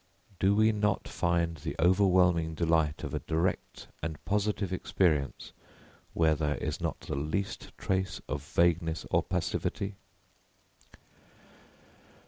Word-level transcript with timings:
]Do 0.39 0.55
we 0.55 0.71
not 0.71 1.07
find 1.07 1.57
the 1.57 1.75
overwhelming 1.79 2.55
delight 2.55 3.03
of 3.03 3.13
a 3.13 3.19
direct 3.19 3.85
and 4.01 4.17
positive 4.25 4.73
experience 4.73 5.51
where 6.15 6.33
there 6.33 6.55
is 6.57 6.81
not 6.81 7.01
the 7.01 7.13
least 7.13 7.69
trace 7.77 8.19
of 8.27 8.41
vagueness 8.41 9.05
or 9.11 9.21
passivity? 9.21 9.93